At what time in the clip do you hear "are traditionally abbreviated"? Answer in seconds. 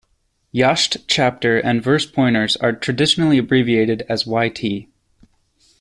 2.57-4.01